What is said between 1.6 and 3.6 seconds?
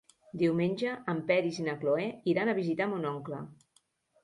i na Cloè iran a visitar mon oncle.